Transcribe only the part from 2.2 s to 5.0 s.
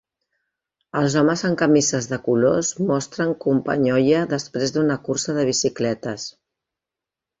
colors mostren companyonia després d'una